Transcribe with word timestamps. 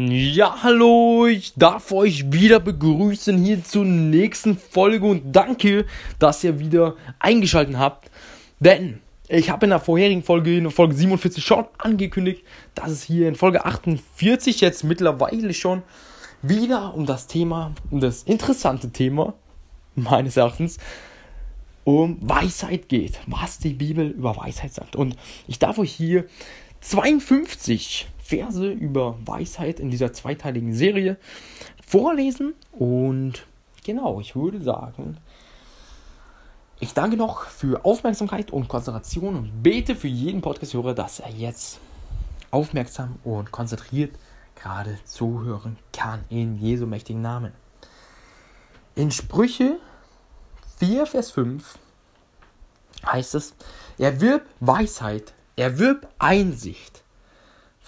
Ja, 0.00 0.62
hallo, 0.62 1.26
ich 1.26 1.54
darf 1.56 1.90
euch 1.90 2.30
wieder 2.30 2.60
begrüßen 2.60 3.36
hier 3.36 3.64
zur 3.64 3.84
nächsten 3.84 4.56
Folge 4.56 5.04
und 5.04 5.32
danke, 5.32 5.86
dass 6.20 6.44
ihr 6.44 6.60
wieder 6.60 6.94
eingeschaltet 7.18 7.76
habt. 7.78 8.08
Denn 8.60 9.00
ich 9.26 9.50
habe 9.50 9.66
in 9.66 9.70
der 9.70 9.80
vorherigen 9.80 10.22
Folge, 10.22 10.56
in 10.56 10.62
der 10.62 10.70
Folge 10.70 10.94
47 10.94 11.44
schon 11.44 11.64
angekündigt, 11.78 12.44
dass 12.76 12.92
es 12.92 13.02
hier 13.02 13.26
in 13.26 13.34
Folge 13.34 13.64
48 13.64 14.60
jetzt 14.60 14.84
mittlerweile 14.84 15.52
schon 15.52 15.82
wieder 16.42 16.94
um 16.94 17.04
das 17.04 17.26
Thema, 17.26 17.72
um 17.90 17.98
das 17.98 18.22
interessante 18.22 18.90
Thema 18.90 19.34
meines 19.96 20.36
Erachtens, 20.36 20.78
um 21.82 22.18
Weisheit 22.20 22.88
geht. 22.88 23.18
Was 23.26 23.58
die 23.58 23.74
Bibel 23.74 24.10
über 24.10 24.36
Weisheit 24.36 24.72
sagt. 24.72 24.94
Und 24.94 25.16
ich 25.48 25.58
darf 25.58 25.76
euch 25.76 25.90
hier 25.90 26.24
52 26.82 28.06
Verse 28.28 28.70
über 28.70 29.16
Weisheit 29.24 29.80
in 29.80 29.90
dieser 29.90 30.12
zweiteiligen 30.12 30.74
Serie 30.74 31.16
vorlesen. 31.86 32.52
Und 32.72 33.46
genau, 33.84 34.20
ich 34.20 34.36
würde 34.36 34.62
sagen, 34.62 35.16
ich 36.78 36.92
danke 36.92 37.16
noch 37.16 37.44
für 37.46 37.86
Aufmerksamkeit 37.86 38.50
und 38.50 38.68
Konzentration 38.68 39.34
und 39.34 39.62
bete 39.62 39.96
für 39.96 40.08
jeden 40.08 40.42
Podcast-Hörer, 40.42 40.92
dass 40.92 41.20
er 41.20 41.30
jetzt 41.30 41.80
aufmerksam 42.50 43.16
und 43.24 43.50
konzentriert 43.50 44.14
gerade 44.54 44.98
zuhören 45.04 45.78
kann 45.94 46.20
in 46.28 46.58
Jesu 46.58 46.84
mächtigen 46.86 47.22
Namen. 47.22 47.52
In 48.94 49.10
Sprüche 49.10 49.78
4, 50.76 51.06
Vers 51.06 51.30
5 51.30 51.78
heißt 53.06 53.36
es, 53.36 53.54
erwirb 53.96 54.44
Weisheit, 54.60 55.32
erwirb 55.56 56.06
Einsicht, 56.18 57.02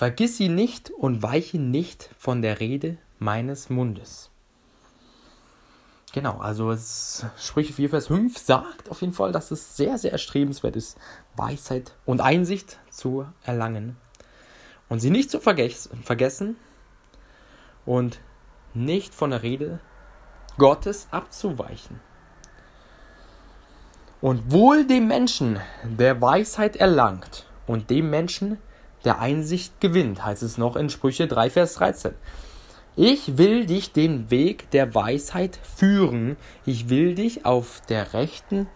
Vergiss 0.00 0.38
sie 0.38 0.48
nicht 0.48 0.88
und 0.88 1.22
weiche 1.22 1.58
nicht 1.58 2.08
von 2.16 2.40
der 2.40 2.58
Rede 2.58 2.96
meines 3.18 3.68
Mundes. 3.68 4.30
Genau, 6.14 6.38
also 6.38 6.70
es, 6.70 7.26
Sprüche 7.36 7.74
4, 7.74 7.90
Vers 7.90 8.06
5 8.06 8.38
sagt 8.38 8.90
auf 8.90 9.02
jeden 9.02 9.12
Fall, 9.12 9.30
dass 9.30 9.50
es 9.50 9.76
sehr, 9.76 9.98
sehr 9.98 10.12
erstrebenswert 10.12 10.74
ist, 10.74 10.96
Weisheit 11.36 11.96
und 12.06 12.22
Einsicht 12.22 12.78
zu 12.88 13.26
erlangen. 13.44 13.98
Und 14.88 15.00
sie 15.00 15.10
nicht 15.10 15.30
zu 15.30 15.38
vergessen 15.38 16.56
und 17.84 18.20
nicht 18.72 19.14
von 19.14 19.32
der 19.32 19.42
Rede 19.42 19.80
Gottes 20.56 21.08
abzuweichen. 21.10 22.00
Und 24.22 24.50
wohl 24.50 24.86
dem 24.86 25.08
Menschen, 25.08 25.60
der 25.84 26.22
Weisheit 26.22 26.76
erlangt, 26.76 27.44
und 27.66 27.90
dem 27.90 28.08
Menschen, 28.08 28.56
der 29.04 29.20
Einsicht 29.20 29.80
gewinnt, 29.80 30.24
heißt 30.24 30.42
es 30.42 30.58
noch 30.58 30.76
in 30.76 30.90
Sprüche 30.90 31.26
3, 31.26 31.50
Vers 31.50 31.74
13. 31.74 32.14
Ich 32.96 33.38
will 33.38 33.66
dich 33.66 33.92
den 33.92 34.30
Weg 34.30 34.70
der 34.70 34.94
Weisheit 34.94 35.58
führen, 35.76 36.36
ich 36.66 36.88
will 36.88 37.14
dich 37.14 37.46
auf 37.46 37.80
der 37.88 38.12
rechten 38.12 38.66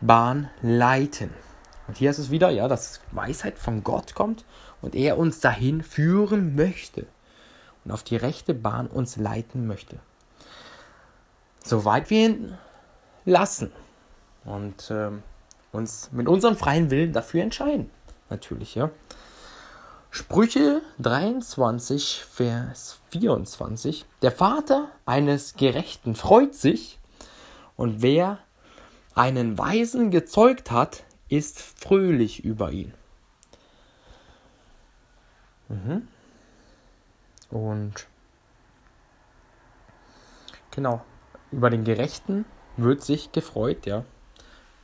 Bahn 0.00 0.50
leiten. 0.62 1.30
Und 1.86 1.96
hier 1.96 2.10
ist 2.10 2.18
es 2.18 2.30
wieder, 2.30 2.50
ja, 2.50 2.68
dass 2.68 3.00
Weisheit 3.12 3.58
von 3.58 3.84
Gott 3.84 4.14
kommt 4.14 4.44
und 4.82 4.94
er 4.94 5.18
uns 5.18 5.40
dahin 5.40 5.82
führen 5.82 6.56
möchte 6.56 7.06
und 7.84 7.92
auf 7.92 8.02
die 8.02 8.16
rechte 8.16 8.52
Bahn 8.54 8.88
uns 8.88 9.16
leiten 9.16 9.66
möchte. 9.66 9.98
Soweit 11.64 12.10
wir 12.10 12.28
ihn 12.28 12.58
lassen 13.24 13.72
und 14.44 14.90
äh, 14.90 15.10
uns 15.72 16.10
mit 16.12 16.28
unserem 16.28 16.56
freien 16.56 16.90
Willen 16.90 17.12
dafür 17.12 17.42
entscheiden. 17.42 17.90
Natürlich, 18.28 18.74
ja. 18.74 18.90
Sprüche 20.16 20.80
23, 20.98 22.24
Vers 22.24 23.00
24. 23.10 24.06
Der 24.22 24.32
Vater 24.32 24.88
eines 25.04 25.56
Gerechten 25.56 26.14
freut 26.14 26.54
sich, 26.54 26.98
und 27.76 28.00
wer 28.00 28.38
einen 29.14 29.58
Weisen 29.58 30.10
gezeugt 30.10 30.70
hat, 30.70 31.04
ist 31.28 31.60
fröhlich 31.60 32.42
über 32.42 32.72
ihn. 32.72 32.94
Mhm. 35.68 36.08
Und 37.50 38.06
genau, 40.70 41.04
über 41.52 41.68
den 41.68 41.84
Gerechten 41.84 42.46
wird 42.78 43.02
sich 43.02 43.32
gefreut, 43.32 43.84
ja. 43.84 44.02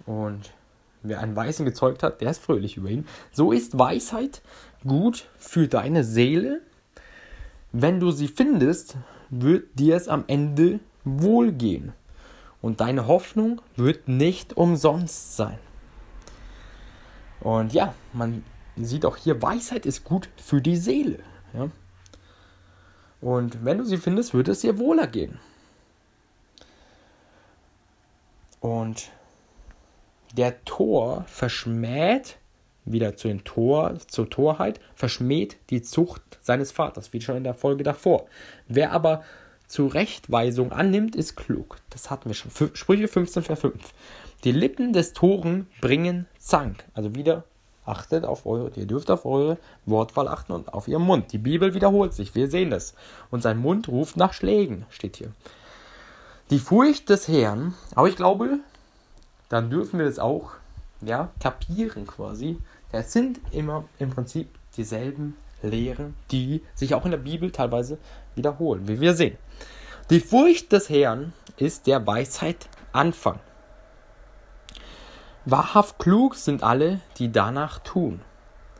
Und 0.04 0.52
wer 1.02 1.20
einen 1.20 1.36
Weisen 1.36 1.64
gezeugt 1.64 2.02
hat, 2.02 2.20
der 2.20 2.30
ist 2.30 2.42
fröhlich 2.42 2.76
über 2.76 2.88
ihn. 2.88 3.06
So 3.32 3.52
ist 3.52 3.78
Weisheit 3.78 4.42
gut 4.86 5.28
für 5.38 5.68
deine 5.68 6.04
Seele. 6.04 6.60
Wenn 7.72 8.00
du 8.00 8.10
sie 8.10 8.28
findest, 8.28 8.96
wird 9.30 9.78
dir 9.78 9.96
es 9.96 10.08
am 10.08 10.24
Ende 10.26 10.80
wohlgehen. 11.04 11.92
Und 12.60 12.80
deine 12.80 13.06
Hoffnung 13.06 13.60
wird 13.76 14.06
nicht 14.06 14.56
umsonst 14.56 15.36
sein. 15.36 15.58
Und 17.40 17.72
ja, 17.72 17.94
man 18.12 18.44
sieht 18.76 19.04
auch 19.04 19.16
hier, 19.16 19.42
Weisheit 19.42 19.84
ist 19.84 20.04
gut 20.04 20.28
für 20.36 20.60
die 20.60 20.76
Seele. 20.76 21.18
Ja? 21.54 21.68
Und 23.20 23.64
wenn 23.64 23.78
du 23.78 23.84
sie 23.84 23.96
findest, 23.96 24.34
wird 24.34 24.48
es 24.48 24.60
dir 24.60 24.78
wohler 24.78 25.06
gehen. 25.06 25.40
Und 28.60 29.10
der 30.36 30.64
Tor 30.64 31.24
verschmäht 31.26 32.38
wieder 32.84 33.16
zu 33.16 33.28
den 33.28 33.44
Tor, 33.44 33.94
zur 34.08 34.28
Torheit, 34.28 34.80
verschmäht 34.94 35.56
die 35.70 35.82
Zucht 35.82 36.22
seines 36.40 36.72
Vaters, 36.72 37.12
wie 37.12 37.20
schon 37.20 37.36
in 37.36 37.44
der 37.44 37.54
Folge 37.54 37.84
davor. 37.84 38.26
Wer 38.66 38.92
aber 38.92 39.22
Zurechtweisung 39.68 40.72
annimmt, 40.72 41.16
ist 41.16 41.36
klug. 41.36 41.76
Das 41.90 42.10
hatten 42.10 42.28
wir 42.28 42.34
schon. 42.34 42.50
Sprüche 42.74 43.08
15, 43.08 43.42
Vers 43.44 43.60
5. 43.60 43.92
Die 44.44 44.52
Lippen 44.52 44.92
des 44.92 45.12
Toren 45.12 45.68
bringen 45.80 46.26
Zank. 46.38 46.84
Also 46.94 47.14
wieder 47.14 47.44
achtet 47.84 48.24
auf 48.24 48.46
eure, 48.46 48.70
ihr 48.76 48.86
dürft 48.86 49.10
auf 49.10 49.24
eure 49.24 49.58
Wortwahl 49.86 50.28
achten 50.28 50.52
und 50.52 50.72
auf 50.72 50.88
ihren 50.88 51.02
Mund. 51.02 51.32
Die 51.32 51.38
Bibel 51.38 51.74
wiederholt 51.74 52.12
sich, 52.12 52.34
wir 52.34 52.48
sehen 52.48 52.70
das. 52.70 52.94
Und 53.30 53.42
sein 53.42 53.58
Mund 53.58 53.88
ruft 53.88 54.16
nach 54.16 54.32
Schlägen, 54.32 54.84
steht 54.90 55.16
hier. 55.16 55.32
Die 56.50 56.58
Furcht 56.58 57.08
des 57.08 57.28
Herrn, 57.28 57.74
aber 57.94 58.08
ich 58.08 58.16
glaube, 58.16 58.58
dann 59.52 59.68
dürfen 59.68 59.98
wir 59.98 60.06
das 60.06 60.18
auch 60.18 60.52
ja, 61.02 61.28
kapieren 61.38 62.06
quasi. 62.06 62.56
Es 62.90 63.12
sind 63.12 63.38
immer 63.50 63.84
im 63.98 64.08
Prinzip 64.08 64.48
dieselben 64.78 65.36
Lehren, 65.60 66.14
die 66.30 66.62
sich 66.74 66.94
auch 66.94 67.04
in 67.04 67.10
der 67.10 67.18
Bibel 67.18 67.50
teilweise 67.50 67.98
wiederholen, 68.34 68.88
wie 68.88 68.98
wir 68.98 69.12
sehen. 69.12 69.36
Die 70.08 70.20
Furcht 70.20 70.72
des 70.72 70.88
Herrn 70.88 71.34
ist 71.58 71.86
der 71.86 72.06
Weisheit 72.06 72.66
Anfang. 72.92 73.40
Wahrhaft 75.44 75.98
klug 75.98 76.36
sind 76.36 76.62
alle, 76.62 77.00
die 77.18 77.30
danach 77.30 77.78
tun. 77.80 78.22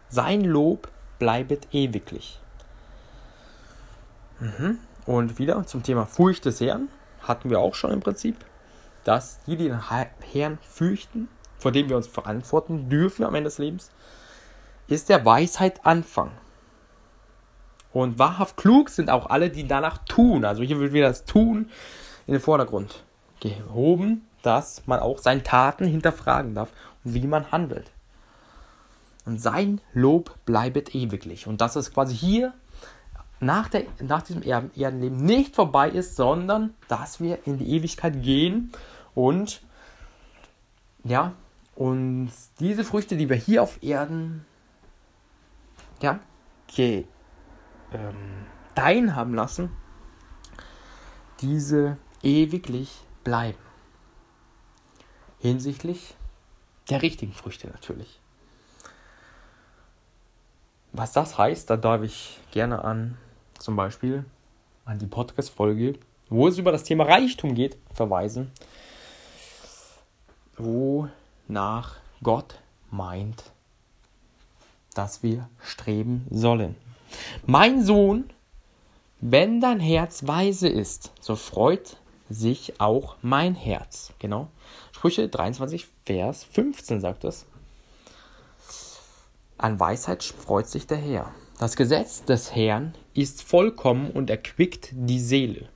Sein 0.09 0.41
Lob 0.41 0.89
bleibet 1.19 1.69
ewiglich. 1.73 2.41
Mhm. 4.41 4.79
Und 5.05 5.39
wieder 5.39 5.67
zum 5.67 5.83
Thema 5.83 6.07
Furcht 6.07 6.47
des 6.47 6.63
Herrn 6.63 6.89
hatten 7.21 7.51
wir 7.51 7.59
auch 7.59 7.75
schon 7.75 7.91
im 7.91 8.01
Prinzip, 8.01 8.37
dass 9.05 9.43
die, 9.45 9.57
die 9.57 9.69
den 9.69 9.81
Herrn 9.89 10.59
fürchten, 10.63 11.29
vor 11.59 11.73
dem 11.73 11.89
wir 11.89 11.97
uns 11.97 12.07
verantworten 12.07 12.89
dürfen 12.89 13.25
am 13.25 13.35
Ende 13.35 13.49
des 13.49 13.59
Lebens, 13.59 13.91
ist 14.89 15.09
der 15.09 15.25
Weisheit 15.25 15.85
Anfang. 15.85 16.33
Und 17.93 18.19
wahrhaft 18.19 18.57
klug 18.57 18.89
sind 18.89 19.11
auch 19.11 19.29
alle, 19.29 19.51
die 19.51 19.67
danach 19.67 19.99
tun. 20.07 20.45
Also 20.45 20.63
hier 20.63 20.81
wird 20.81 20.93
wieder 20.93 21.09
das 21.09 21.25
Tun 21.25 21.71
in 22.27 22.33
den 22.33 22.41
Vordergrund 22.41 23.05
gehoben, 23.41 24.27
dass 24.43 24.87
man 24.87 25.01
auch 25.01 25.19
seine 25.19 25.43
Taten 25.43 25.85
hinterfragen 25.85 26.55
darf 26.55 26.71
und 27.05 27.15
wie 27.15 27.27
man 27.27 27.53
handelt. 27.53 27.91
Und 29.25 29.41
sein 29.41 29.81
Lob 29.93 30.35
bleibet 30.47 30.95
ewiglich. 30.95 31.47
Und 31.47 31.61
dass 31.61 31.77
es 31.77 31.93
quasi 31.93 32.17
hier 32.17 32.55
nach, 33.41 33.69
der, 33.69 33.85
nach 34.01 34.23
diesem 34.23 34.43
Erdenleben 34.43 35.17
nicht 35.17 35.55
vorbei 35.55 35.91
ist, 35.91 36.17
sondern 36.17 36.75
dass 36.89 37.21
wir 37.21 37.39
in 37.47 37.59
die 37.59 37.71
Ewigkeit 37.71 38.23
gehen 38.23 38.73
und 39.15 39.63
ja, 41.05 41.35
und 41.75 42.31
diese 42.61 42.85
Früchte, 42.85 43.17
die 43.17 43.29
wir 43.29 43.37
hier 43.37 43.63
auf 43.63 43.83
Erden 43.83 44.45
ja, 46.01 46.21
ge, 46.69 47.05
ähm, 47.93 48.47
dein 48.75 49.15
haben 49.15 49.35
lassen, 49.35 49.71
diese 51.41 51.97
ewiglich 52.23 53.05
bleiben. 53.25 53.59
Hinsichtlich 55.39 56.15
der 56.89 57.03
richtigen 57.03 57.33
Früchte 57.33 57.69
natürlich. 57.69 58.21
Was 60.93 61.13
das 61.13 61.39
heißt, 61.39 61.71
da 61.71 61.77
darf 61.77 62.03
ich 62.03 62.41
gerne 62.51 62.85
an 62.85 63.17
zum 63.59 63.77
Beispiel 63.77 64.25
an 64.85 64.99
die 64.99 65.07
Podcast-Folge, 65.07 65.99
wo 66.29 66.49
es 66.49 66.59
über 66.59 66.73
das 66.73 66.85
Thema 66.85 67.05
Reichtum 67.05 67.55
geht, 67.55 67.79
verweisen, 67.93 68.51
wo 70.57 71.09
nach 71.49 71.97
Gott 72.23 72.61
meint, 72.91 73.45
dass 74.95 75.23
wir 75.23 75.49
streben 75.61 76.27
sollen. 76.31 76.77
Mein 77.47 77.85
Sohn, 77.85 78.31
wenn 79.21 79.61
dein 79.61 79.81
Herz 79.81 80.27
weise 80.27 80.69
ist, 80.69 81.13
so 81.21 81.37
freut 81.37 81.97
sich 82.29 82.81
auch 82.81 83.17
mein 83.23 83.55
Herz. 83.55 84.13
Genau. 84.19 84.49
Sprüche 84.93 85.29
23, 85.29 85.87
Vers 86.05 86.45
15 86.45 87.01
sagt 87.01 87.25
es. 87.25 87.47
An 89.59 89.79
Weisheit 89.79 90.23
freut 90.25 90.69
sich 90.69 90.87
der 90.87 90.99
Herr. 90.99 91.33
Das 91.59 91.77
Gesetz 91.77 92.25
des 92.25 92.55
Herrn 92.55 92.95
ist 93.15 93.43
vollkommen 93.43 94.11
und 94.11 94.31
erquickt 94.31 94.91
die 94.93 95.21
Seele. 95.21 95.69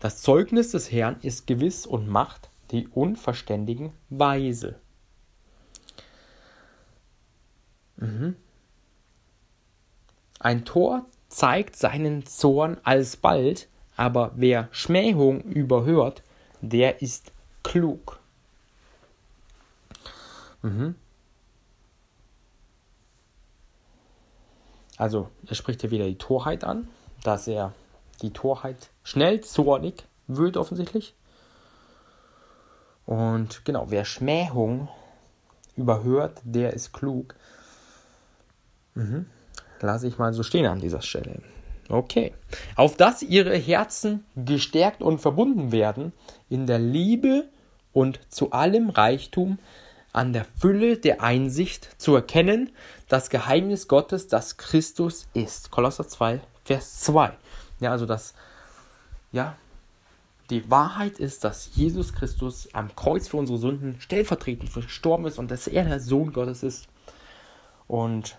Das 0.00 0.20
Zeugnis 0.20 0.72
des 0.72 0.92
Herrn 0.92 1.16
ist 1.22 1.46
gewiss 1.46 1.86
und 1.86 2.08
macht 2.08 2.50
die 2.70 2.88
Unverständigen 2.88 3.92
weise. 4.08 4.80
Mhm. 7.96 8.36
Ein 10.38 10.64
Tor 10.64 11.06
zeigt 11.28 11.76
seinen 11.76 12.26
Zorn 12.26 12.78
alsbald, 12.82 13.68
aber 13.96 14.32
wer 14.36 14.68
Schmähung 14.70 15.40
überhört, 15.40 16.22
der 16.60 17.02
ist 17.02 17.32
klug. 17.62 18.20
Mhm. 20.62 20.94
Also, 24.96 25.28
er 25.46 25.54
spricht 25.54 25.82
ja 25.82 25.90
wieder 25.90 26.06
die 26.06 26.18
Torheit 26.18 26.64
an, 26.64 26.88
dass 27.22 27.48
er 27.48 27.74
die 28.22 28.32
Torheit 28.32 28.90
schnell 29.02 29.42
zornig 29.42 30.04
wird, 30.26 30.56
offensichtlich. 30.56 31.14
Und 33.06 33.64
genau, 33.64 33.86
wer 33.88 34.04
Schmähung 34.04 34.88
überhört, 35.76 36.40
der 36.44 36.72
ist 36.72 36.92
klug. 36.92 37.34
Mhm. 38.94 39.26
Lasse 39.80 40.08
ich 40.08 40.18
mal 40.18 40.32
so 40.32 40.42
stehen 40.42 40.66
an 40.66 40.80
dieser 40.80 41.02
Stelle. 41.02 41.40
Okay. 41.88 42.34
Auf 42.74 42.96
dass 42.96 43.22
ihre 43.22 43.56
Herzen 43.56 44.24
gestärkt 44.34 45.02
und 45.02 45.20
verbunden 45.20 45.70
werden 45.70 46.12
in 46.48 46.66
der 46.66 46.78
Liebe 46.78 47.48
und 47.92 48.20
zu 48.28 48.50
allem 48.50 48.90
Reichtum 48.90 49.58
an 50.12 50.32
der 50.32 50.46
Fülle 50.58 50.96
der 50.96 51.22
Einsicht 51.22 52.00
zu 52.00 52.14
erkennen, 52.14 52.70
das 53.08 53.30
Geheimnis 53.30 53.86
Gottes, 53.86 54.28
das 54.28 54.56
Christus 54.56 55.28
ist. 55.34 55.70
Kolosser 55.70 56.08
2, 56.08 56.40
Vers 56.64 57.00
2. 57.00 57.32
Ja, 57.80 57.92
also 57.92 58.06
das, 58.06 58.34
ja, 59.30 59.56
die 60.50 60.70
Wahrheit 60.70 61.18
ist, 61.18 61.44
dass 61.44 61.70
Jesus 61.74 62.12
Christus 62.12 62.68
am 62.72 62.94
Kreuz 62.94 63.28
für 63.28 63.36
unsere 63.36 63.58
Sünden 63.58 64.00
stellvertretend 64.00 64.70
verstorben 64.70 65.26
ist 65.26 65.38
und 65.38 65.50
dass 65.50 65.66
er 65.66 65.84
der 65.84 66.00
Sohn 66.00 66.32
Gottes 66.32 66.62
ist. 66.62 66.88
Und 67.88 68.38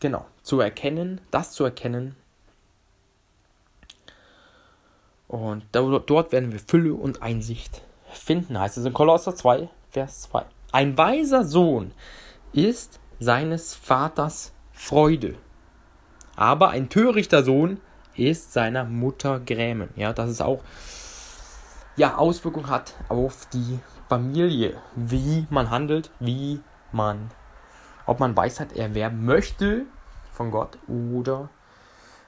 genau, 0.00 0.26
zu 0.42 0.60
erkennen, 0.60 1.20
das 1.30 1.52
zu 1.52 1.64
erkennen. 1.64 2.16
Und 5.28 5.64
dort 5.72 6.32
werden 6.32 6.52
wir 6.52 6.60
Fülle 6.60 6.94
und 6.94 7.22
Einsicht 7.22 7.82
finden, 8.12 8.58
heißt 8.58 8.78
es 8.78 8.84
in 8.84 8.92
Kolosser 8.92 9.34
2, 9.34 9.68
Vers 9.90 10.22
2. 10.22 10.44
Ein 10.72 10.96
weiser 10.96 11.44
Sohn 11.44 11.92
ist 12.52 13.00
seines 13.18 13.74
Vaters 13.74 14.52
Freude, 14.72 15.34
aber 16.36 16.68
ein 16.68 16.88
törichter 16.88 17.42
Sohn 17.42 17.80
ist 18.14 18.52
seiner 18.52 18.84
Mutter 18.84 19.40
Grämen. 19.40 19.88
Ja, 19.96 20.12
dass 20.12 20.30
es 20.30 20.40
auch 20.40 20.62
ja, 21.96 22.16
Auswirkungen 22.16 22.68
hat 22.68 22.94
auf 23.08 23.46
die 23.52 23.80
Familie, 24.08 24.80
wie 24.94 25.46
man 25.50 25.70
handelt, 25.70 26.10
wie 26.20 26.60
man, 26.92 27.30
ob 28.06 28.20
man 28.20 28.36
Weisheit 28.36 28.76
erwerben 28.76 29.24
möchte 29.24 29.86
von 30.32 30.50
Gott 30.50 30.78
oder 30.88 31.48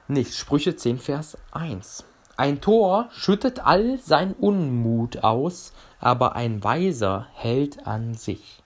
nicht. 0.07 0.33
Sprüche 0.35 0.75
10, 0.75 0.97
Vers 0.99 1.37
1. 1.51 2.03
Ein 2.35 2.61
Tor 2.61 3.09
schüttet 3.11 3.59
all 3.65 3.99
sein 3.99 4.33
Unmut 4.33 5.23
aus, 5.23 5.73
aber 5.99 6.35
ein 6.35 6.63
Weiser 6.63 7.27
hält 7.33 7.85
an 7.85 8.15
sich. 8.15 8.63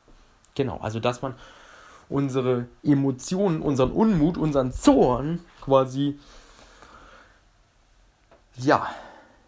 Genau, 0.56 0.78
also 0.78 1.00
dass 1.00 1.22
man 1.22 1.36
unsere 2.08 2.68
Emotionen, 2.84 3.62
unseren 3.62 3.92
Unmut, 3.92 4.38
unseren 4.38 4.72
Zorn 4.72 5.40
quasi, 5.62 6.20
ja, 8.58 8.88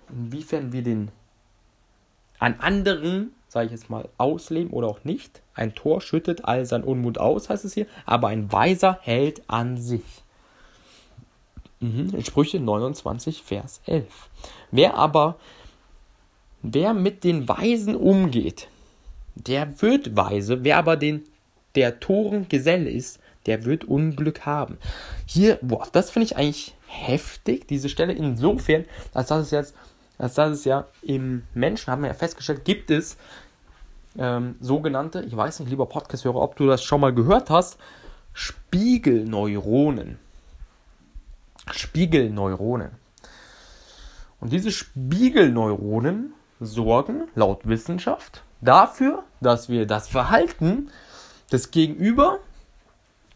inwiefern 0.10 0.72
wir 0.72 0.82
den 0.82 1.12
an 2.40 2.56
anderen, 2.60 3.34
sage 3.48 3.68
ich 3.68 3.72
jetzt 3.72 3.90
mal, 3.90 4.08
ausleben 4.18 4.72
oder 4.72 4.88
auch 4.88 5.04
nicht. 5.04 5.42
Ein 5.54 5.76
Tor 5.76 6.02
schüttet 6.02 6.46
all 6.46 6.66
sein 6.66 6.84
Unmut 6.84 7.18
aus, 7.18 7.50
heißt 7.50 7.66
es 7.66 7.74
hier, 7.74 7.88
aber 8.06 8.28
ein 8.28 8.52
Weiser 8.52 9.00
hält 9.02 9.42
an 9.48 9.78
sich. 9.78 10.04
Mhm, 11.80 12.22
Sprüche 12.24 12.60
29, 12.60 13.44
Vers 13.44 13.82
11. 13.86 14.30
Wer 14.72 14.96
aber 14.96 15.38
Wer 16.68 16.96
mit 16.96 17.24
den 17.24 17.48
Weisen 17.48 17.96
umgeht, 17.96 18.70
der 19.36 19.82
wird 19.84 20.16
weise. 20.18 20.64
Wer 20.64 20.78
aber 20.78 20.98
den, 20.98 21.24
der 21.76 22.00
Toren 22.00 22.50
Geselle 22.50 22.90
ist, 22.90 23.20
der 23.46 23.66
wird 23.66 23.86
Unglück 23.86 24.48
haben. 24.48 24.80
Hier, 25.28 25.60
boah, 25.62 25.88
das 25.92 26.10
finde 26.10 26.26
ich 26.26 26.38
eigentlich 26.38 26.74
heftig, 26.88 27.68
diese 27.68 27.88
Stelle 27.88 28.14
insofern, 28.14 28.86
als 29.14 29.28
das 29.28 29.44
es 29.44 29.52
jetzt, 29.52 29.76
das 30.18 30.38
es 30.38 30.66
ja 30.66 30.86
im 31.02 31.44
Menschen, 31.54 31.92
haben 31.92 32.02
wir 32.02 32.10
ja 32.10 32.14
festgestellt, 32.14 32.66
gibt 32.66 32.92
es 32.92 33.18
ähm, 34.18 34.56
sogenannte, 34.62 35.22
ich 35.22 35.36
weiß 35.36 35.60
nicht, 35.60 35.70
lieber 35.70 35.88
Podcast-Hörer, 35.88 36.42
ob 36.42 36.56
du 36.56 36.68
das 36.68 36.84
schon 36.84 37.02
mal 37.02 37.14
gehört 37.14 37.50
hast, 37.50 37.78
Spiegelneuronen. 38.34 40.20
Spiegelneuronen. 41.72 42.92
Und 44.40 44.52
diese 44.52 44.72
Spiegelneuronen 44.72 46.34
sorgen 46.60 47.28
laut 47.36 47.68
Wissenschaft 47.68 48.44
dafür, 48.62 49.24
dass 49.42 49.70
wir 49.70 49.86
das 49.86 50.08
Verhalten 50.08 50.90
des 51.52 51.72
Gegenüber 51.72 52.40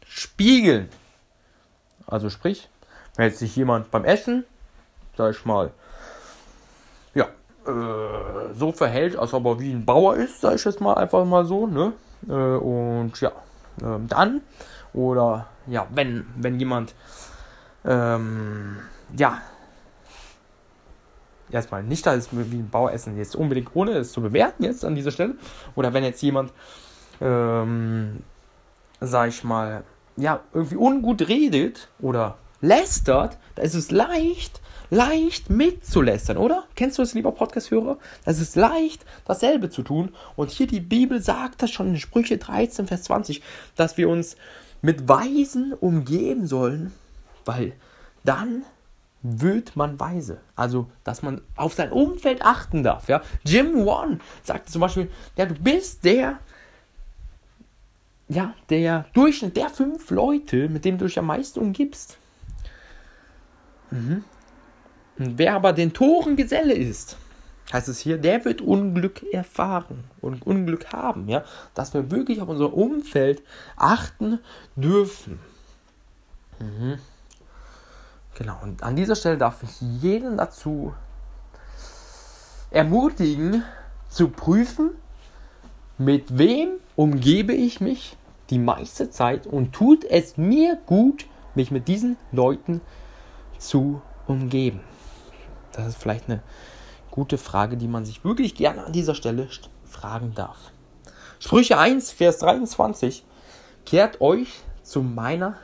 spiegeln. 0.05 0.89
Also 2.07 2.29
sprich, 2.29 2.69
wenn 3.15 3.27
jetzt 3.27 3.39
sich 3.39 3.55
jemand 3.55 3.91
beim 3.91 4.05
Essen, 4.05 4.45
sag 5.17 5.35
ich 5.35 5.45
mal, 5.45 5.71
ja, 7.13 7.25
äh, 7.65 8.53
so 8.53 8.71
verhält, 8.71 9.17
als 9.17 9.33
ob 9.33 9.45
er 9.45 9.59
wie 9.59 9.71
ein 9.71 9.85
Bauer 9.85 10.15
ist, 10.15 10.41
sag 10.41 10.55
ich 10.55 10.65
jetzt 10.65 10.81
mal 10.81 10.93
einfach 10.93 11.25
mal 11.25 11.45
so, 11.45 11.67
ne? 11.67 11.93
Äh, 12.27 12.33
und 12.33 13.19
ja, 13.21 13.29
äh, 13.81 13.99
dann, 14.07 14.41
oder 14.93 15.47
ja, 15.67 15.87
wenn, 15.93 16.25
wenn 16.35 16.59
jemand, 16.59 16.95
ähm, 17.85 18.77
ja, 19.15 19.41
erstmal 21.51 21.83
nicht 21.83 22.05
ist 22.05 22.29
wie 22.31 22.57
ein 22.57 22.69
Bauessen 22.69 23.17
jetzt 23.17 23.35
unbedingt 23.35 23.69
ohne 23.73 23.91
es 23.91 24.11
zu 24.11 24.21
bewerten 24.21 24.63
jetzt 24.63 24.85
an 24.85 24.95
dieser 24.95 25.11
Stelle. 25.11 25.35
Oder 25.75 25.93
wenn 25.93 26.03
jetzt 26.03 26.21
jemand, 26.21 26.53
ähm, 27.21 28.23
sag 28.99 29.29
ich 29.29 29.43
mal, 29.43 29.83
ja, 30.17 30.41
irgendwie 30.53 30.75
ungut 30.75 31.27
redet 31.27 31.89
oder 31.99 32.37
lästert, 32.61 33.37
da 33.55 33.61
ist 33.63 33.75
es 33.75 33.91
leicht, 33.91 34.58
leicht 34.89 35.49
mitzulästern, 35.49 36.37
oder? 36.37 36.65
Kennst 36.75 36.97
du 36.97 37.01
das, 37.01 37.13
lieber 37.13 37.31
Podcast-Hörer? 37.31 37.97
Es 38.25 38.39
ist 38.39 38.55
leicht, 38.55 39.05
dasselbe 39.25 39.69
zu 39.69 39.83
tun. 39.83 40.13
Und 40.35 40.51
hier 40.51 40.67
die 40.67 40.79
Bibel 40.79 41.21
sagt 41.21 41.61
das 41.61 41.71
schon 41.71 41.89
in 41.89 41.97
Sprüche 41.97 42.37
13, 42.37 42.87
Vers 42.87 43.03
20, 43.03 43.41
dass 43.75 43.97
wir 43.97 44.09
uns 44.09 44.35
mit 44.81 45.07
Weisen 45.07 45.73
umgeben 45.73 46.47
sollen, 46.47 46.93
weil 47.45 47.73
dann 48.23 48.63
wird 49.21 49.75
man 49.75 49.99
weise. 49.99 50.39
Also, 50.55 50.89
dass 51.03 51.21
man 51.21 51.41
auf 51.55 51.73
sein 51.73 51.91
Umfeld 51.91 52.41
achten 52.41 52.83
darf. 52.83 53.09
Ja? 53.09 53.21
Jim 53.43 53.85
Wan 53.85 54.21
sagte 54.43 54.71
zum 54.71 54.81
Beispiel, 54.81 55.11
ja, 55.35 55.45
du 55.45 55.55
bist 55.55 56.05
der, 56.05 56.39
ja, 58.29 58.53
der 58.69 59.05
Durchschnitt 59.13 59.57
der 59.57 59.69
fünf 59.69 60.09
Leute, 60.09 60.69
mit 60.69 60.85
denen 60.85 60.97
du 60.97 61.05
dich 61.05 61.19
am 61.19 61.25
meisten 61.25 61.59
umgibst. 61.59 62.17
Mhm. 63.91 64.23
Wer 65.21 65.53
aber 65.53 65.73
den 65.73 65.91
Toren 65.91 66.37
Geselle 66.37 66.73
ist, 66.73 67.17
heißt 67.73 67.89
es 67.89 67.99
hier, 67.99 68.17
der 68.17 68.45
wird 68.45 68.61
Unglück 68.61 69.21
erfahren 69.33 70.05
und 70.21 70.47
Unglück 70.47 70.93
haben, 70.93 71.27
ja, 71.27 71.43
dass 71.73 71.93
wir 71.93 72.09
wirklich 72.09 72.41
auf 72.41 72.47
unser 72.47 72.73
Umfeld 72.73 73.43
achten 73.75 74.39
dürfen. 74.77 75.39
Mhm. 76.59 76.99
Genau, 78.35 78.59
und 78.63 78.81
an 78.81 78.95
dieser 78.95 79.17
Stelle 79.17 79.37
darf 79.37 79.61
ich 79.61 79.81
jeden 79.81 80.37
dazu 80.37 80.93
ermutigen, 82.71 83.65
zu 84.07 84.29
prüfen, 84.29 84.91
mit 85.97 86.37
wem 86.37 86.69
umgebe 86.95 87.51
ich 87.51 87.81
mich 87.81 88.15
die 88.51 88.59
meiste 88.59 89.09
Zeit 89.09 89.45
und 89.45 89.73
tut 89.73 90.05
es 90.05 90.37
mir 90.37 90.77
gut, 90.85 91.25
mich 91.55 91.71
mit 91.71 91.89
diesen 91.89 92.15
Leuten 92.31 92.79
zu 93.57 94.01
umgeben. 94.27 94.79
Das 95.73 95.87
ist 95.87 96.01
vielleicht 96.01 96.29
eine 96.29 96.41
gute 97.11 97.37
Frage, 97.37 97.77
die 97.77 97.87
man 97.87 98.05
sich 98.05 98.23
wirklich 98.23 98.55
gerne 98.55 98.85
an 98.85 98.93
dieser 98.93 99.15
Stelle 99.15 99.47
fragen 99.85 100.33
darf. 100.35 100.57
Sprüche 101.39 101.77
1, 101.77 102.11
Vers 102.11 102.39
23. 102.39 103.23
Kehrt 103.85 104.21
euch 104.21 104.49
zu 104.83 105.01
meiner 105.01 105.55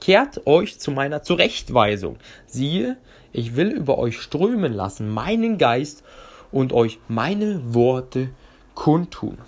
kehrt 0.00 0.46
euch 0.46 0.78
zu 0.78 0.90
meiner 0.90 1.22
Zurechtweisung. 1.22 2.18
Siehe, 2.46 2.96
ich 3.32 3.56
will 3.56 3.70
über 3.70 3.98
euch 3.98 4.20
strömen 4.20 4.72
lassen, 4.72 5.08
meinen 5.08 5.58
Geist 5.58 6.04
und 6.52 6.72
euch 6.72 6.98
meine 7.08 7.74
Worte 7.74 8.30
kundtun. 8.74 9.38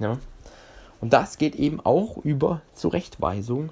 Ja? 0.00 0.18
Und 1.00 1.12
das 1.12 1.38
geht 1.38 1.54
eben 1.54 1.80
auch 1.80 2.16
über 2.24 2.62
Zurechtweisung 2.72 3.70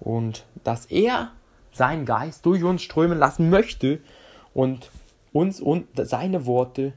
und 0.00 0.44
dass 0.64 0.86
er 0.86 1.32
seinen 1.72 2.06
Geist 2.06 2.46
durch 2.46 2.64
uns 2.64 2.82
strömen 2.82 3.18
lassen 3.18 3.50
möchte 3.50 4.00
und 4.54 4.90
uns 5.32 5.60
und 5.60 5.86
seine 5.96 6.46
Worte 6.46 6.92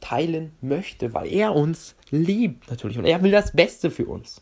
teilen 0.00 0.52
möchte, 0.60 1.14
weil 1.14 1.32
er 1.32 1.54
uns 1.54 1.94
liebt 2.10 2.70
natürlich 2.70 2.98
und 2.98 3.04
er 3.04 3.22
will 3.22 3.30
das 3.30 3.52
Beste 3.52 3.90
für 3.90 4.06
uns. 4.06 4.40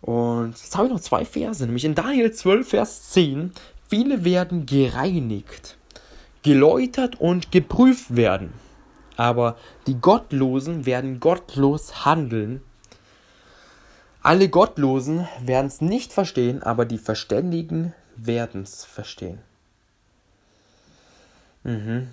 Und 0.00 0.50
jetzt 0.50 0.76
habe 0.76 0.88
ich 0.88 0.92
noch 0.92 1.00
zwei 1.00 1.24
Verse, 1.24 1.64
nämlich 1.64 1.84
in 1.84 1.94
Daniel 1.94 2.32
12, 2.32 2.68
Vers 2.68 3.10
10. 3.10 3.52
Viele 3.88 4.24
werden 4.24 4.66
gereinigt, 4.66 5.78
geläutert 6.42 7.20
und 7.20 7.52
geprüft 7.52 8.16
werden. 8.16 8.52
Aber 9.16 9.56
die 9.86 9.94
Gottlosen 9.94 10.86
werden 10.86 11.20
gottlos 11.20 12.04
handeln. 12.04 12.62
Alle 14.22 14.48
Gottlosen 14.48 15.28
werden 15.44 15.66
es 15.66 15.80
nicht 15.80 16.12
verstehen, 16.12 16.62
aber 16.62 16.84
die 16.84 16.98
Verständigen 16.98 17.94
werden 18.16 18.62
es 18.62 18.84
verstehen. 18.84 19.38
Mhm. 21.64 22.08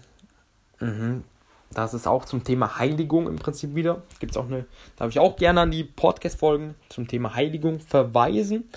Mhm. 0.79 1.23
Das 1.71 1.93
ist 1.93 2.07
auch 2.07 2.25
zum 2.25 2.43
Thema 2.43 2.79
Heiligung 2.79 3.27
im 3.27 3.35
Prinzip 3.35 3.75
wieder. 3.75 4.01
Gibt 4.19 4.37
auch 4.37 4.47
eine, 4.47 4.65
darf 4.95 5.09
ich 5.09 5.19
auch 5.19 5.35
gerne 5.35 5.61
an 5.61 5.71
die 5.71 5.83
Podcast-Folgen 5.83 6.75
zum 6.89 7.07
Thema 7.07 7.35
Heiligung 7.35 7.79
verweisen. 7.79 8.69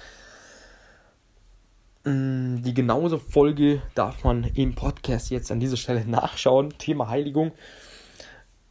Mm, 2.04 2.62
die 2.62 2.74
genauso 2.74 3.18
Folge 3.18 3.80
darf 3.94 4.24
man 4.24 4.44
im 4.54 4.74
Podcast 4.74 5.30
jetzt 5.30 5.50
an 5.50 5.60
dieser 5.60 5.76
Stelle 5.76 6.04
nachschauen. 6.06 6.76
Thema 6.78 7.08
Heiligung 7.08 7.52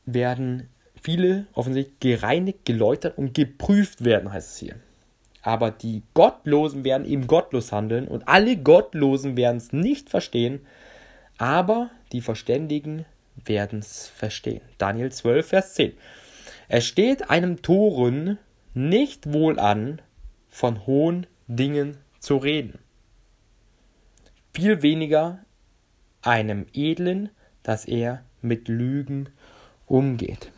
werden 0.06 0.70
viele 1.02 1.48
offensichtlich 1.54 2.00
gereinigt, 2.00 2.66
geläutert 2.66 3.18
und 3.18 3.34
geprüft 3.34 4.04
werden, 4.04 4.32
heißt 4.32 4.52
es 4.52 4.58
hier. 4.58 4.76
Aber 5.42 5.72
die 5.72 6.04
Gottlosen 6.14 6.84
werden 6.84 7.06
eben 7.08 7.26
gottlos 7.26 7.72
handeln 7.72 8.08
und 8.08 8.28
alle 8.28 8.58
Gottlosen 8.58 9.36
werden 9.36 9.58
es 9.58 9.74
nicht 9.74 10.12
verstehen, 10.12 10.62
aber 11.38 11.90
die 12.12 12.22
Verständigen 12.22 13.06
werden 13.36 13.80
es 13.80 14.08
verstehen. 14.08 14.62
Daniel 14.78 15.12
12, 15.12 15.48
Vers 15.48 15.74
10. 15.76 15.94
Es 16.68 16.86
steht 16.86 17.30
einem 17.30 17.62
Toren 17.62 18.38
nicht 18.74 19.32
wohl 19.34 19.60
an, 19.60 20.02
von 20.50 20.86
hohen 20.86 21.28
Dingen 21.48 21.98
zu 22.20 22.38
reden. 22.38 22.80
Viel 24.54 24.82
weniger 24.82 25.40
einem 26.22 26.66
Edlen, 26.74 27.30
dass 27.64 27.86
er 27.86 28.24
mit 28.42 28.68
Lügen 28.68 29.30
umgeht. 29.88 30.52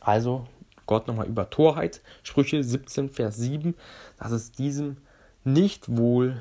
Also 0.00 0.46
Gott 0.86 1.06
nochmal 1.06 1.28
über 1.28 1.50
Torheit, 1.50 2.00
Sprüche 2.22 2.64
17, 2.64 3.10
Vers 3.10 3.36
7, 3.36 3.74
dass 4.18 4.32
es 4.32 4.52
diesem 4.52 4.96
nicht 5.44 5.96
wohl 5.96 6.40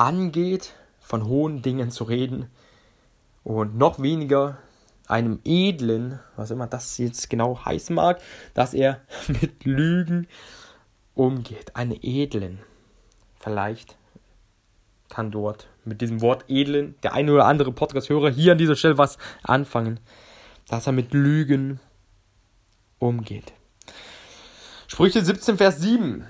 angeht, 0.00 0.72
von 0.98 1.26
hohen 1.26 1.60
Dingen 1.60 1.90
zu 1.90 2.04
reden 2.04 2.48
und 3.44 3.76
noch 3.76 4.00
weniger 4.00 4.56
einem 5.06 5.40
Edlen, 5.44 6.20
was 6.36 6.50
immer 6.50 6.66
das 6.66 6.96
jetzt 6.96 7.28
genau 7.28 7.64
heißen 7.64 7.94
mag, 7.94 8.20
dass 8.54 8.72
er 8.72 9.02
mit 9.28 9.64
Lügen 9.64 10.26
umgeht. 11.14 11.76
Eine 11.76 11.96
Edlen. 12.02 12.60
Vielleicht 13.38 13.96
kann 15.10 15.30
dort 15.30 15.68
mit 15.84 16.00
diesem 16.00 16.22
Wort 16.22 16.44
Edlen 16.48 16.94
der 17.02 17.12
eine 17.12 17.32
oder 17.32 17.46
andere 17.46 17.72
Podcast-Hörer 17.72 18.30
hier 18.30 18.52
an 18.52 18.58
dieser 18.58 18.76
Stelle 18.76 18.96
was 18.96 19.18
anfangen, 19.42 20.00
dass 20.68 20.86
er 20.86 20.92
mit 20.92 21.12
Lügen 21.12 21.80
umgeht. 22.98 23.52
Sprüche 24.86 25.22
17, 25.22 25.58
Vers 25.58 25.78
7. 25.80 26.26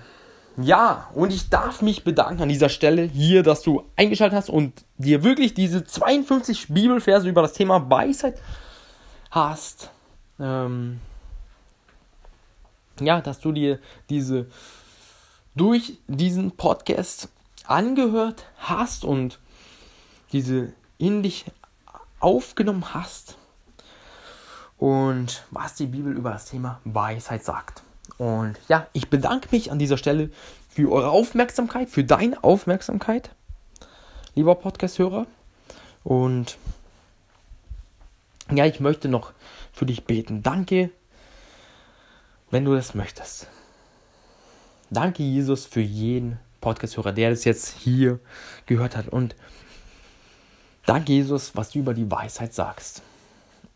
Ja, 0.57 1.09
und 1.15 1.33
ich 1.33 1.49
darf 1.49 1.81
mich 1.81 2.05
bedanken 2.05 2.43
an 2.43 2.49
dieser 2.49 2.69
Stelle 2.69 3.03
hier, 3.03 3.43
dass 3.43 3.63
du 3.63 3.85
eingeschaltet 3.97 4.37
hast 4.37 4.51
und 4.51 4.85
dir 4.99 5.23
wirklich 5.23 5.55
diese 5.55 5.85
52 5.85 6.69
Bibelverse 6.69 7.29
über 7.29 7.43
das 7.43 7.53
Thema 7.53 7.89
Weisheit 7.89 8.41
hast. 9.31 9.91
Ähm, 10.39 11.01
ja, 13.01 13.21
dass 13.21 13.41
du 13.41 13.53
dir 13.53 13.79
diese 14.11 14.47
durch 15.55 15.99
diesen 16.07 16.53
Podcast 16.53 17.29
angehört 17.67 18.47
hast 18.59 19.05
und 19.05 19.39
diese 20.33 20.73
in 20.99 21.23
dich 21.23 21.45
aufgenommen 22.19 22.93
hast 22.95 23.37
und 24.79 25.45
was 25.51 25.75
die 25.75 25.87
Bibel 25.87 26.13
über 26.13 26.31
das 26.31 26.47
Thema 26.47 26.81
Weisheit 26.85 27.45
sagt. 27.45 27.83
Und 28.21 28.59
ja, 28.69 28.87
ich 28.93 29.09
bedanke 29.09 29.49
mich 29.51 29.73
an 29.73 29.79
dieser 29.79 29.97
Stelle 29.97 30.29
für 30.69 30.93
eure 30.93 31.09
Aufmerksamkeit, 31.09 31.89
für 31.89 32.05
deine 32.05 32.45
Aufmerksamkeit, 32.45 33.31
lieber 34.35 34.57
Podcast-Hörer. 34.57 35.27
Und 36.05 36.59
ja, 38.53 38.67
ich 38.67 38.79
möchte 38.79 39.09
noch 39.09 39.33
für 39.73 39.87
dich 39.87 40.05
beten. 40.05 40.43
Danke, 40.43 40.91
wenn 42.51 42.67
du 42.67 42.75
das 42.75 42.95
möchtest. 42.95 43.47
Danke, 44.91 45.23
Jesus, 45.23 45.65
für 45.65 45.81
jeden 45.81 46.39
Podcast-Hörer, 46.61 47.13
der 47.13 47.31
das 47.31 47.45
jetzt 47.45 47.75
hier 47.79 48.21
gehört 48.67 48.99
hat. 48.99 49.09
Und 49.09 49.35
danke, 50.85 51.13
Jesus, 51.13 51.57
was 51.57 51.71
du 51.71 51.79
über 51.79 51.95
die 51.95 52.11
Weisheit 52.11 52.53
sagst. 52.53 53.01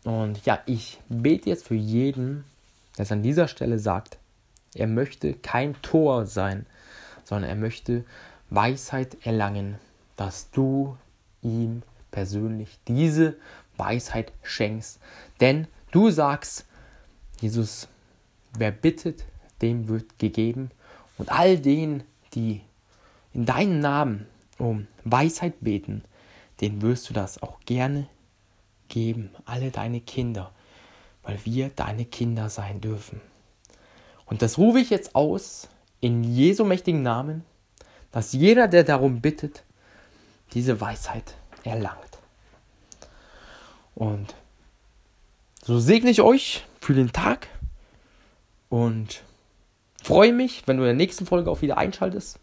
Und 0.03 0.45
ja, 0.45 0.59
ich 0.67 0.99
bete 1.09 1.49
jetzt 1.49 1.65
für 1.65 1.73
jeden, 1.73 2.43
der 2.95 3.05
es 3.05 3.11
an 3.11 3.23
dieser 3.23 3.47
Stelle 3.47 3.79
sagt, 3.79 4.19
er 4.75 4.87
möchte 4.87 5.33
kein 5.33 5.81
Tor 5.81 6.25
sein, 6.25 6.65
sondern 7.23 7.49
er 7.49 7.55
möchte 7.55 8.03
Weisheit 8.49 9.17
erlangen, 9.25 9.79
dass 10.15 10.51
du 10.51 10.97
ihm 11.41 11.81
persönlich 12.11 12.77
diese 12.87 13.35
Weisheit 13.77 14.31
schenkst. 14.43 14.99
Denn 15.41 15.67
du 15.91 16.11
sagst, 16.11 16.65
Jesus, 17.41 17.87
wer 18.57 18.71
bittet, 18.71 19.25
dem 19.61 19.87
wird 19.87 20.19
gegeben. 20.19 20.71
Und 21.17 21.31
all 21.31 21.57
denen, 21.57 22.03
die 22.33 22.61
in 23.33 23.45
deinem 23.45 23.79
Namen 23.79 24.27
um 24.57 24.87
Weisheit 25.03 25.55
beten, 25.61 26.03
denen 26.61 26.81
wirst 26.81 27.09
du 27.09 27.13
das 27.13 27.41
auch 27.41 27.59
gerne 27.65 28.07
geben. 28.87 29.31
Alle 29.45 29.71
deine 29.71 29.99
Kinder, 29.99 30.51
weil 31.23 31.39
wir 31.43 31.69
deine 31.69 32.05
Kinder 32.05 32.49
sein 32.49 32.81
dürfen. 32.81 33.21
Und 34.25 34.41
das 34.41 34.57
rufe 34.57 34.79
ich 34.79 34.89
jetzt 34.89 35.15
aus 35.15 35.67
in 36.01 36.23
Jesu 36.23 36.65
mächtigen 36.65 37.03
Namen, 37.03 37.43
dass 38.11 38.33
jeder, 38.33 38.67
der 38.67 38.83
darum 38.83 39.21
bittet, 39.21 39.63
diese 40.53 40.79
Weisheit 40.81 41.35
erlangt. 41.63 41.99
Und 43.93 44.35
so 45.63 45.79
segne 45.79 46.11
ich 46.11 46.21
euch 46.21 46.65
für 46.79 46.93
den 46.93 47.11
Tag 47.11 47.47
und 48.69 49.23
freue 50.03 50.33
mich, 50.33 50.67
wenn 50.67 50.77
du 50.77 50.83
in 50.83 50.87
der 50.87 50.95
nächsten 50.95 51.25
Folge 51.25 51.49
auch 51.49 51.61
wieder 51.61 51.77
einschaltest. 51.77 52.39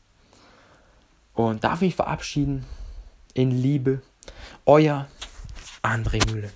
Und 1.34 1.64
darf 1.64 1.80
mich 1.80 1.94
verabschieden 1.94 2.66
in 3.32 3.50
Liebe. 3.50 4.02
Euer 4.66 5.08
André 5.82 6.30
Mühle. 6.30 6.50